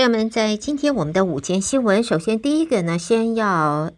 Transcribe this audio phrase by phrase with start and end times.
[0.00, 3.46] 朋友们，在今天我们的午间新闻，首先第一个呢，先要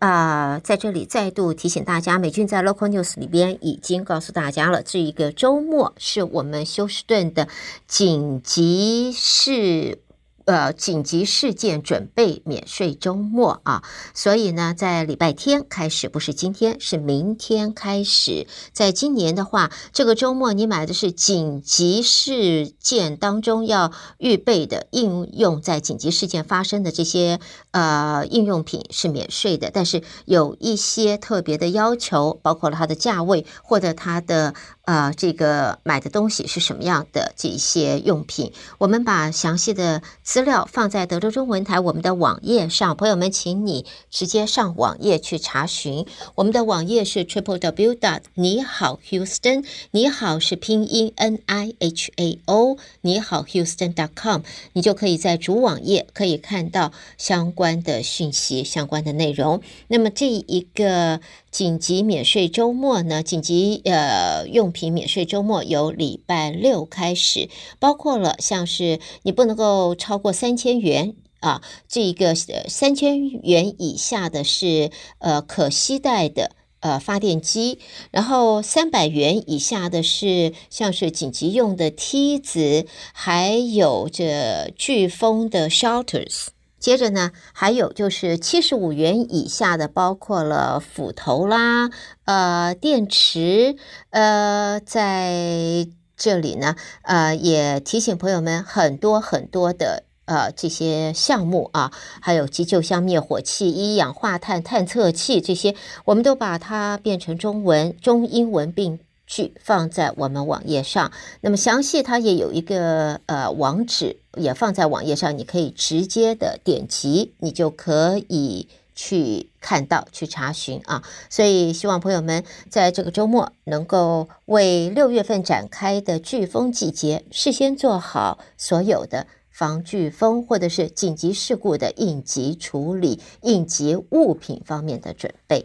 [0.01, 7.47] 啊、呃，在这里再度提醒大家，美军在 Local News 里边已经告诉大家了，这一个周末是我们休斯顿的
[7.87, 10.01] 紧急事。
[10.45, 13.83] 呃，紧急事件准备免税周末啊，
[14.15, 18.47] 所以呢，在礼拜天开始，不是今天，是明天开始。
[18.73, 27.39] 在今年的话，这个周末你买的是紧急事件当中要预备的应用，在紧急事件发生的这些
[27.71, 34.55] 呃应用品是免税的，但是有一些特别的要求，包括了它的价位或者它的。
[34.85, 37.33] 呃，这个买的东西是什么样的？
[37.37, 46.05] 这一些用品，我们把详细的资料放在德州中文台我们的网页上，朋友们，请你直接上网页去查询。
[46.35, 59.63] 我们的网页是 triple w dot 你好 Houston，你好是拼音 n i h a o，你好 Houston dot com，你就可以在主网页可以看到相关的讯息、相关的内容。
[59.87, 61.21] 那么这一个。
[61.53, 63.23] 紧急免税周末呢？
[63.23, 77.79] 紧急呃用品免税周末由礼拜六开始，包括了像是你不能够超过三千元啊，这一个三千元以下的是呃可携带的呃发电机，
[78.11, 86.47] 然后三百元以下的是像是紧急用的梯子，还有这飓风的 shelters。
[86.83, 91.91] 接着呢，还有就是七十五元以下的，包括了斧头啦，
[92.25, 93.77] 呃，电池，
[94.11, 108.99] 呃，在这里呢，呃，也提醒朋友们，很多很多的呃这些项目啊，还有急救箱、灭火器、一氧化碳探测器这些，我们都把它变成中文、中英文并。
[109.33, 121.03] 去放在我们网页上，那么详细它也有一个呃网址，也放在网页上，你可以直接的点击，你就可以去看到、去查询啊。
[121.31, 135.65] 所以希望朋友们在这个周末能够为六月份展开的飓风季节，事先做好所有的防飓风或者是紧急事故的应急处理、应急物品方面的准备。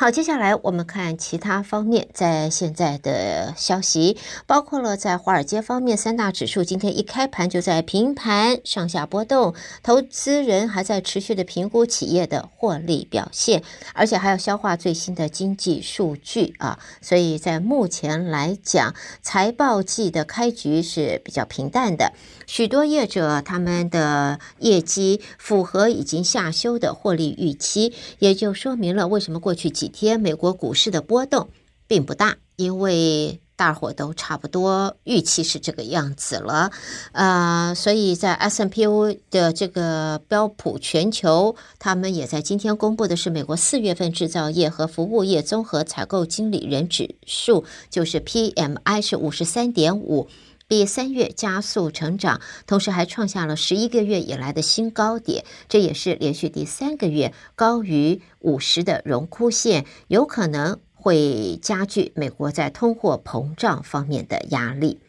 [0.00, 4.16] 好，接下来我们看其他方面，在现在的消息，
[4.46, 13.62] 包括了在华尔街方面，三大指数今天一开盘就在平盘上下波动，投资人还在持续的评估企业的获利表现，
[13.92, 22.14] 而且还要消化最新的经济数据啊，所以在目前来讲，财报季的开局是比较平淡的，
[22.50, 31.50] 许多业者他们的业绩符合已经下修的获利预期，也就说明了为什么过去几天美国股市的波动
[31.86, 36.72] 并不大，因为大伙都差不多预期是这个样子了，
[37.12, 50.26] 呃，所以在 S P O 的这个标普全球，他们也在今天公布的是美国四月份制造业和服务业综合采购经理人指数，就是 PMI 是五十三点五。
[50.70, 65.00] 比三月加速成长，同时还创下了十一个月以来的新高点，这也是连续第三个月高于五十的荣枯线，有可能会加剧美国在通货膨胀方面的压力。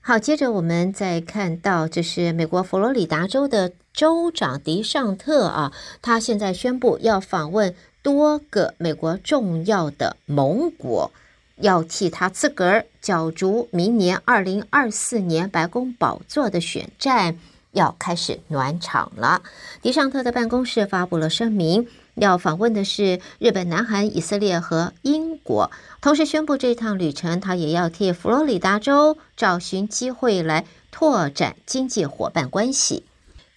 [0.00, 11.10] 好，接着我们再看到，这是美国佛罗里达州的州长迪尚特啊，他现在宣布要访问多个美国重要的盟国。
[11.60, 17.36] 要替他自个儿角逐明年二零二四年白宫宝座的选战，
[17.72, 19.42] 要开始暖场了。
[19.82, 25.70] 迪尚特的办公室发布了声明，要访问的是日本、南韩、以色列和英国，
[26.00, 33.04] 同时宣布这趟旅程他也要替佛罗里达州找寻机会来拓展经济伙伴关系。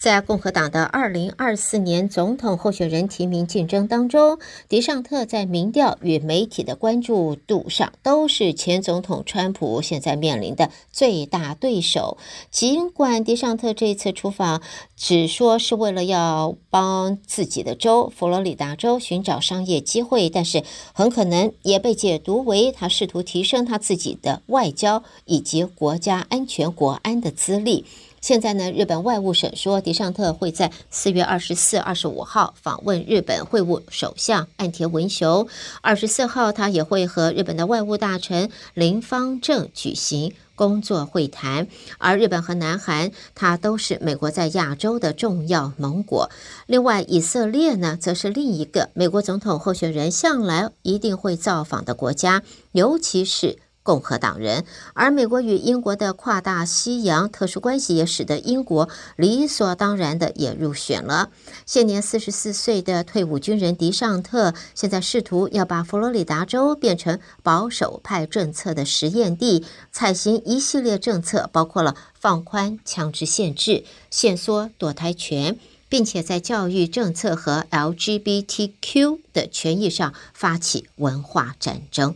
[0.01, 12.17] 在共和党的二零二四年总统候选人提名竞争当中，迪尚特在民调与媒体的关注度上都是前总统川普现在面临的最大对手。
[12.49, 14.63] 尽管迪尚特这次出访
[14.97, 20.63] 只说是为了要帮自己的州佛罗里达州寻找商业机会，但是
[20.93, 27.85] 很可能也被解读为他试图提升他自己的外交以及国家安全国安的资历。
[28.21, 35.47] 现在呢，日本外务省说，迪尚特会在四月二十四、二十五号访问日本，会晤首相岸田文雄。
[35.81, 41.65] 二十四号，他也会和日本的外务大臣林芳正举行工作会谈。
[41.97, 46.29] 而日本和南韩，它都是美国在亚洲的重要盟国。
[46.67, 53.57] 另外，以色列呢，则是另一个美国总统候选人向来一定会造访的国家，尤其是。
[53.83, 61.29] 共和党人，而美国与英国的跨大西洋特殊关系也使得英国理所当然的也入选了。
[61.65, 75.57] 现年四十四岁的退伍军人迪尚特，现在试图要把佛罗里达州变成保守派政策的实验地，采行一系列政策，包括了放宽枪支限制、限缩堕胎权，
[75.89, 82.15] 并且在教育政策和 LGBTQ 的权益上发起文化战争。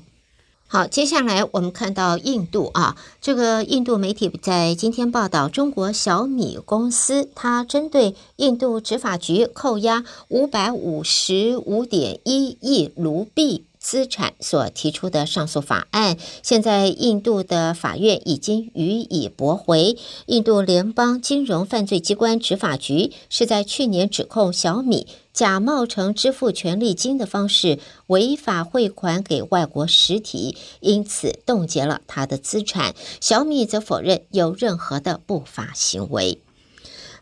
[0.67, 13.65] 好，接下来我们看到印度啊，这个印度媒体在今天报道，中国小米公司它针对印度执法局扣押五百五十五点一亿卢币。
[13.85, 19.95] 资产所提出的上诉法案，现在印度的法院已经予以驳回。
[20.25, 27.77] 印度联邦金融犯罪机关执法局是在去年指控小米假冒成支付权利金的方式
[28.07, 32.95] 违法汇款给外国实体，因此冻结了他的资产。
[33.21, 36.39] 小米则否认有任何的不法行为。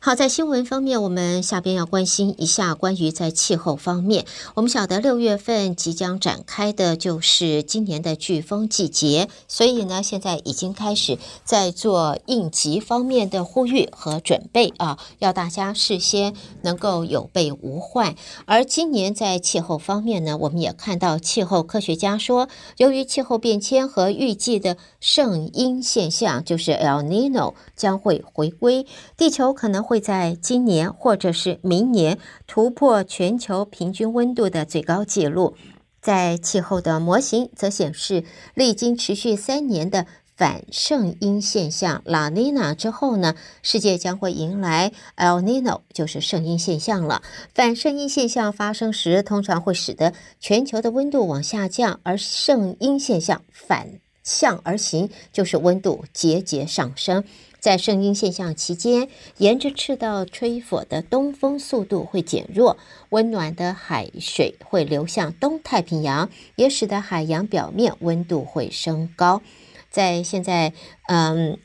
[0.05, 4.25] 好，在新闻方面，我们下边要关心一下关于在气候方面。
[4.53, 16.33] 我们晓得六月份即将展开的就是今年的飓风季节，所以呢，现在已经开始在做应急方面的呼吁和准备啊，要大家事先
[16.63, 18.15] 能够有备无患。
[18.43, 28.85] 而今年在气候方面呢，我们也看到气候科学家说，由于气候变迁和预计的圣婴现象，就是 El Nino 将会回归，
[29.15, 29.92] 地球可能会。
[29.93, 32.17] 会在今年或者是明年
[32.47, 35.55] 突破全球平均温度的最高纪录。
[36.01, 38.23] 在气候的模型则显示，
[38.55, 47.21] 历经持续三年的反圣婴现象拉尼娜之后呢，世界将会迎来 El Nino，就是圣婴现象了。
[47.53, 57.23] 反圣婴现象发生时，通常会使得全球的温度往下降，而圣婴现象反向而行，就是温度节节上升。
[57.63, 59.07] 在圣婴现象期间，
[59.37, 62.75] 沿着赤道吹拂的东风速度会减弱，
[63.07, 69.41] 温暖的海水会流向东太平洋，也使得海洋表面温度会升高。
[69.89, 70.73] 在现在，
[71.07, 71.57] 嗯。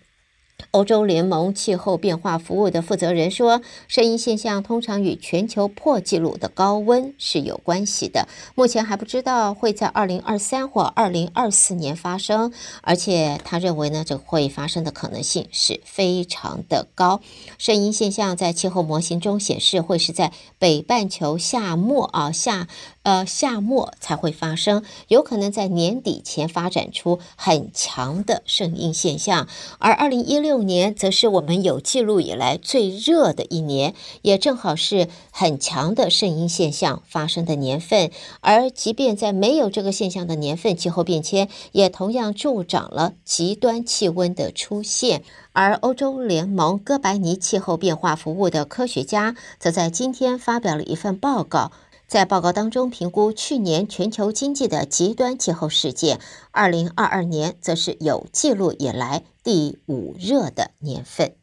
[0.71, 8.29] 欧洲联盟气候变化服务的负责人说，圣婴现象通常与全球破纪录的高温是有关系的。
[8.55, 12.53] 目前还不知道会在二零二三或二零二四年发生，
[12.83, 17.21] 而且他认为呢，这会发生的可能性是非常的高。
[17.57, 22.69] 圣婴现象在气候模型中显示，会是在北半球夏末啊夏。
[23.05, 29.49] 呃，夏末才会发生，有可能在年底前发展出很强的圣婴现象。
[29.79, 38.11] 而二零一六六年则是我们有记录以来最热的一年，也正好是很强的圣婴现象发生的年份。
[38.41, 45.23] 而即便在没有这个现象的年份，气候变迁也同样助长了极端气温的出现。
[45.53, 51.73] 而欧洲联盟哥白尼气候变化服务的科学家则在今天发表了一份报告。
[52.09, 56.19] 在报告当中，评估去年全球经济的极端气候事件，
[56.53, 61.35] 二零二二年则是有记录以来第五热的年份。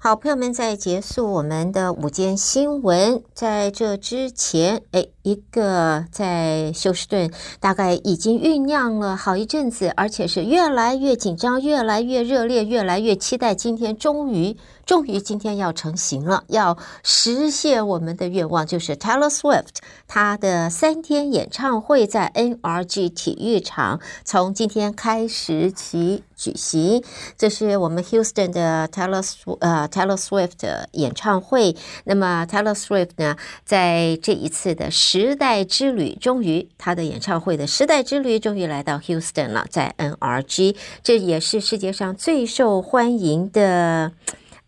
[0.00, 7.30] 好，朋友们，在结束我们的午间新闻，在这之前，哎，一个在休斯顿
[7.60, 14.56] 大概已经酝酿了好一阵子，而且是越来越紧张、越来越热烈、越来越期待，今天终于。
[14.88, 19.66] 终于今天要成型了，要实现我们的愿望，就是 Taylor Swift
[20.06, 27.04] 他的三天演唱会在 NRG 体育场从今天开始起举行。
[27.36, 29.22] 这是我们 Houston 的 Taylor
[29.60, 31.76] 呃 Taylor Swift 的演唱会。
[32.04, 44.12] 那么 Taylor Swift 呢，在这一次的时代之旅，终于他的演唱会的时代之旅终于来到 Houston 了，在 NRG，这也是世界上最受欢迎的。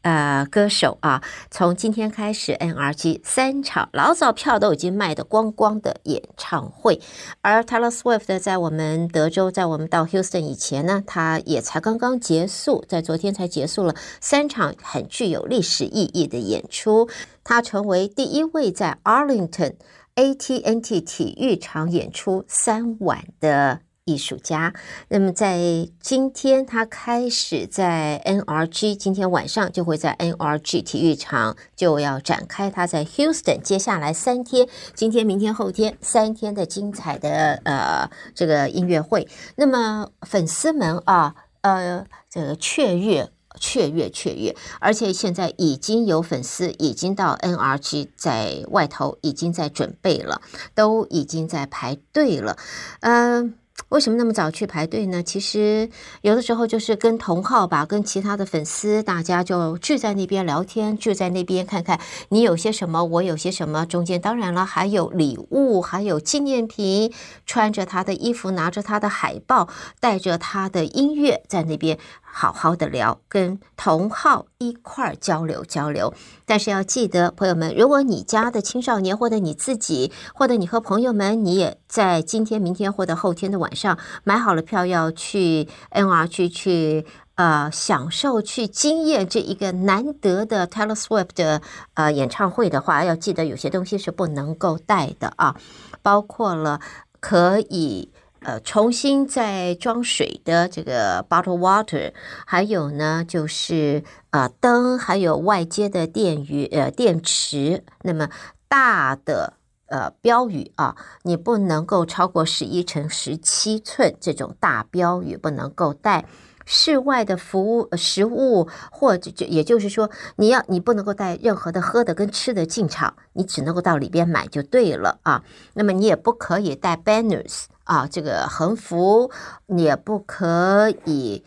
[0.02, 7.00] 呃，歌手啊，从今天开始，NRG 三场老早票都已经卖得光光的演唱会，
[7.42, 17.08] 而 Taylor Swift 在我们德州，在我们到 Houston 以前呢，他也才刚刚结束，在昨天才结束了三场很具有历史意义的演出，
[17.44, 19.74] 他成为第一位在 Arlington
[20.14, 23.80] AT&T 体育场演出三晚的。
[24.10, 24.74] 艺术家，
[25.08, 39.28] 那么在今天，他开始在 NRG，今天晚上就会在 NRG 体育场就要展开他在 Houston 接下来三天，今天、明天、后天三天的精彩的呃这个音乐会。
[39.54, 50.40] 那么粉丝们啊，呃，这个雀跃、雀跃、雀跃，而且现在已经有粉丝已经到 NRG 在外头已经在准备了，
[50.74, 52.56] 都已经在排队了，
[53.00, 53.54] 嗯、
[53.90, 55.20] 为什么那么早去排队呢？
[55.20, 55.90] 其实
[56.22, 63.84] 有的时候就是跟同号吧，跟其他的粉丝，大家就聚在那边聊天，聚在那边看看你有些什么，我有些什么。
[63.84, 67.12] 中间当然了，还有礼物，还有纪念品，
[67.44, 69.68] 穿着他的衣服，拿着他的海报，
[69.98, 71.98] 带着他的音乐，在那边。
[72.32, 76.14] 好好的聊，跟同好一块儿交流交流。
[76.46, 91.60] 但是要记得，朋友们，如果你家的青少年，或者你自己，或者你和朋友们，你也在今天、明天或者后天的晚上买好了票要去 NRG 去呃享受、去经验这一个难得的 Taylor Swift 的
[91.94, 95.56] 呃演唱会的话，要记得有些东西是不能够带的啊，
[96.00, 96.80] 包括了
[97.18, 98.12] 可以。
[98.42, 102.12] 呃，重新再装水的这个 bottle water，
[102.46, 107.84] 还有呢，就是呃灯，还有外接的电源呃电池。
[108.02, 108.30] 那么
[108.66, 109.54] 大的
[109.86, 116.24] 呃标语啊，你不能够超过十一乘十七寸这种大标语不能够带。
[116.72, 125.42] 室外的服务食物，或者就也就是说，你要你不能够带任何的喝的跟吃的进场，你只能够到里边买就对了啊。
[125.74, 127.64] 那么你也不可以带 banners。
[127.90, 129.32] 啊，这个横幅
[129.66, 131.42] 你也不可以，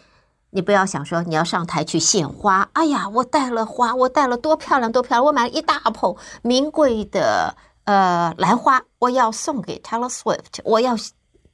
[0.49, 2.69] 你不要想说你要上台去献花。
[2.73, 10.97] 哎呀，我带了花，我带了多漂亮多漂亮，我买了一大捧名贵的呃兰花，我要送给 Taylor Swift，我要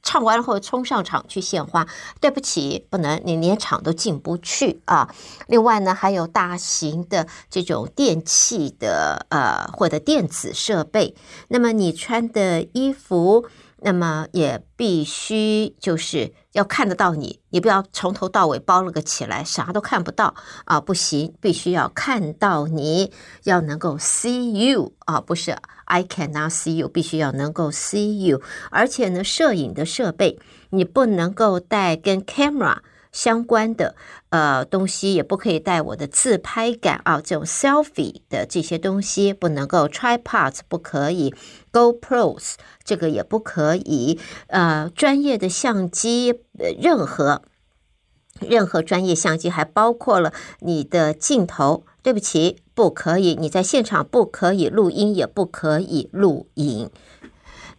[0.01, 1.85] 唱完了后冲上场去献花。
[2.19, 5.13] 对不起，不能，你连场都进不去啊。
[5.45, 11.15] 另外呢，还有大型的这种电器的呃或者电子设备，
[11.49, 13.45] 那么你穿的衣服。
[13.81, 23.11] 那么也必须就是要看得到你，你不要从头到尾包了个起来，啥都看不到啊，不行，必须要看到你，
[23.43, 32.77] 要能够 see you 啊，不是 I cannot see you，必须要能够 see you，而且呢，摄影的设备你不能够带跟 camera。
[33.11, 33.95] 相关的
[34.29, 41.33] 呃东西也不可以带我的自拍杆啊，这种 selfie 的这些东西不能够，tripods 不可以
[41.71, 46.35] ，GoPros 这个也不可以，呃，专业的相机，
[46.79, 47.41] 任何
[48.39, 56.89] 任何专业相机还包括了你的镜头，对不起，不可以，你在现场不可以录音，也不可以录影。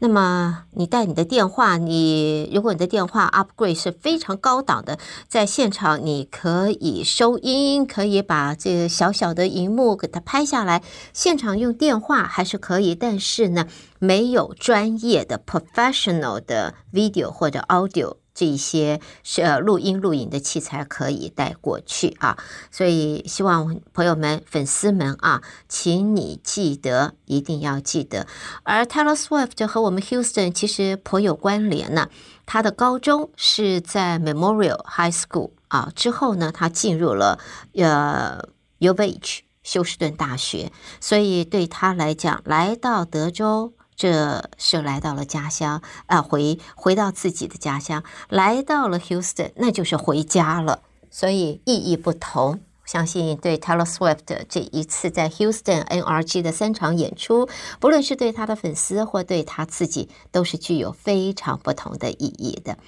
[0.02, 13.66] 那么你带你的电话，你如果你的电话 upgrade 是非常高档的，在现场你可以收音，可以把这个小小的荧幕给它拍下来，现场用电话还是可以，但是呢，
[13.98, 18.19] 没有专业的 professional 的 video 或者 audio。
[18.40, 22.38] 这一些是录音录影的器材可以带过去啊，
[22.70, 28.26] 所以希望朋友们、粉丝们啊，请你记得，一定要记得。
[28.62, 32.08] 而 Taylor Swift 和我们 Houston 其实颇有关联呢。
[32.46, 37.38] 他的高中是在 Memorial High School 啊，之后呢，他进入了
[37.74, 38.42] 呃
[38.78, 43.74] U of H 休斯顿大学，所以对他来讲，来到德州。
[44.00, 50.80] 这是来到了家乡啊，回回到自己的家乡，来到了 Houston，那就是回家了，
[51.10, 52.60] 所以意义不同。
[52.90, 62.78] 相信对 Taylor Swift 这一次在 Houston NRG 的三场演出，不论是对他的粉丝或对他自己，都是具有非常不同的意义的。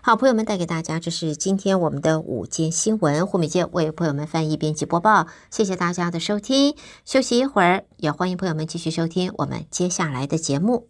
[0.00, 3.26] 好，朋友们带给大家，这是今天我们的午间新闻。
[3.26, 5.26] 胡美健为朋友们翻译、编辑、播报。
[5.50, 6.74] 谢谢大家的收听，
[7.04, 10.88] 休息一会儿，也欢迎朋友们继续收听我们接下来的节目。